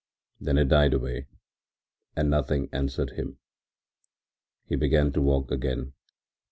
[0.39, 1.27] Then it died away
[2.15, 3.37] and nothing answered him.
[4.65, 5.93] He began to walk again.